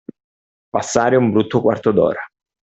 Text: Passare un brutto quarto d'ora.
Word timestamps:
Passare 0.69 1.15
un 1.15 1.29
brutto 1.29 1.61
quarto 1.61 1.91
d'ora. 1.91 2.21